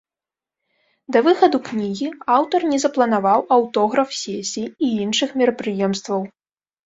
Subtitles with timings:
[1.15, 2.07] Да выхаду кнігі
[2.37, 6.21] аўтар не запланаваў аўтограф-сесій і іншых мерапрыемстваў.